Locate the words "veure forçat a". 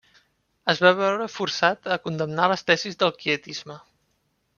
0.99-1.99